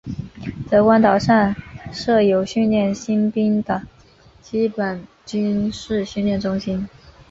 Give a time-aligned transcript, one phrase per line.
[0.71, 1.55] 德光岛上
[1.93, 3.83] 设有训练新兵的
[4.41, 6.89] 基本军事训练中心。